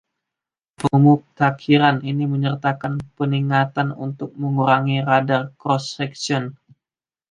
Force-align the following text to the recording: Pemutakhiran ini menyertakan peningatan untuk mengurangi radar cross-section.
Pemutakhiran 0.81 1.97
ini 2.11 2.25
menyertakan 2.33 2.93
peningatan 3.17 3.89
untuk 4.05 4.29
mengurangi 4.41 4.97
radar 5.11 5.43
cross-section. 5.61 6.43